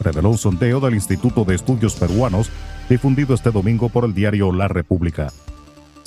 [0.00, 2.50] reveló un sondeo del Instituto de Estudios Peruanos
[2.88, 5.32] difundido este domingo por el diario La República.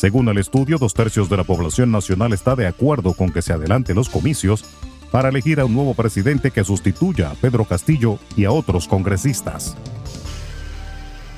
[0.06, 3.54] Según el estudio, dos tercios de la población nacional está de acuerdo con que se
[3.54, 4.64] adelanten los comicios
[5.10, 9.76] para elegir a un nuevo presidente que sustituya a Pedro Castillo y a otros congresistas.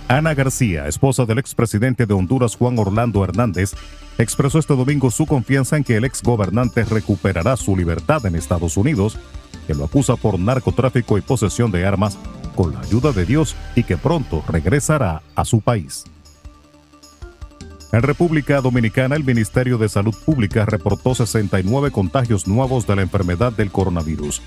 [0.10, 3.72] Ana García, esposa del expresidente de Honduras Juan Orlando Hernández,
[4.18, 9.18] expresó este domingo su confianza en que el exgobernante recuperará su libertad en Estados Unidos,
[9.66, 12.18] que lo acusa por narcotráfico y posesión de armas
[12.54, 16.04] con la ayuda de Dios y que pronto regresará a su país.
[17.94, 23.54] En República Dominicana, el Ministerio de Salud Pública reportó 69 contagios nuevos de la enfermedad
[23.54, 24.42] del coronavirus.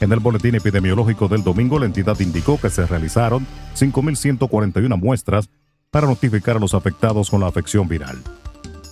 [0.00, 5.48] En el boletín epidemiológico del domingo, la entidad indicó que se realizaron 5.141 muestras
[5.90, 8.18] para notificar a los afectados con la afección viral.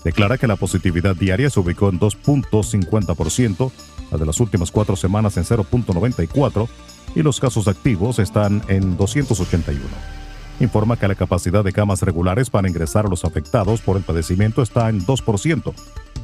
[0.02, 3.70] Declara que la positividad diaria se ubicó en 2.50%,
[4.12, 6.68] la de las últimas cuatro semanas en 0.94%
[7.14, 10.19] y los casos activos están en 281.
[10.60, 14.62] Informa que la capacidad de camas regulares para ingresar a los afectados por el padecimiento
[14.62, 15.74] está en 2%,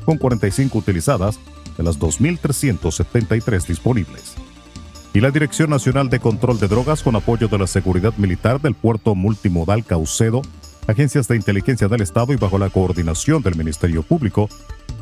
[0.04, 1.40] con 45 utilizadas
[1.76, 4.34] de las 2.373 disponibles.
[5.14, 8.74] Y la Dirección Nacional de Control de Drogas, con apoyo de la Seguridad Militar del
[8.74, 10.42] Puerto Multimodal Caucedo,
[10.86, 14.50] agencias de inteligencia del Estado y bajo la coordinación del Ministerio Público,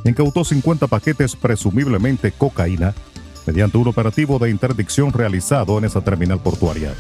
[0.05, 2.95] incautó 50 paquetes presumiblemente cocaína
[3.47, 6.95] mediante un operativo de interdicción realizado en esa terminal portuaria.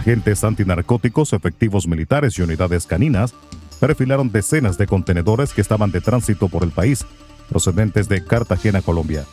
[0.00, 3.34] Agentes antinarcóticos, efectivos militares y unidades caninas
[3.80, 7.04] perfilaron decenas de contenedores que estaban de tránsito por el país,
[7.50, 9.26] procedentes de Cartagena, Colombia.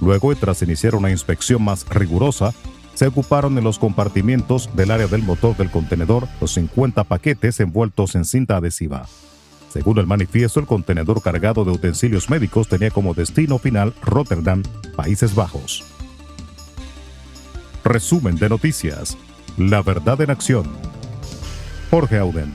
[0.00, 2.54] Luego, tras iniciar una inspección más rigurosa,
[2.94, 8.14] se ocuparon en los compartimientos del área del motor del contenedor los 50 paquetes envueltos
[8.14, 9.06] en cinta adhesiva.
[9.70, 14.62] Según el manifiesto, el contenedor cargado de utensilios médicos tenía como destino final Rotterdam,
[14.94, 15.82] Países Bajos.
[17.82, 19.18] Resumen de noticias.
[19.58, 20.64] La verdad en acción.
[21.90, 22.52] Jorge Auden.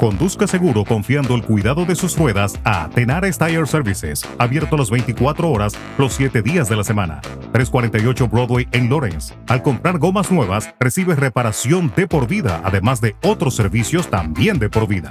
[0.00, 5.50] Conduzca seguro confiando el cuidado de sus ruedas a Tenares Tire Services, abierto las 24
[5.50, 7.20] horas, los 7 días de la semana.
[7.52, 9.34] 348 Broadway en Lawrence.
[9.46, 14.70] Al comprar gomas nuevas, recibe reparación de por vida, además de otros servicios también de
[14.70, 15.10] por vida.